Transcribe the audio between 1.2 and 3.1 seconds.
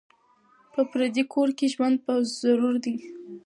کور کي ژوند په ضرور دی